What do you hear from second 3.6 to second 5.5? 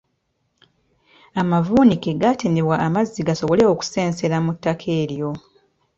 okusensera mu ttaka eryo.